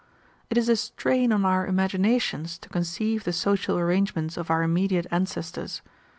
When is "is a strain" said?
0.57-1.31